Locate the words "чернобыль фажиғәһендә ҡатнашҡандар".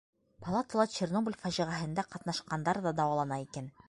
0.93-2.81